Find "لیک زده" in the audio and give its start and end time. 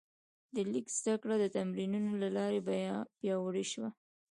0.71-1.15